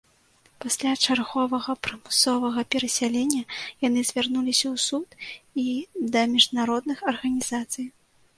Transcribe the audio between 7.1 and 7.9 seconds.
арганізацый.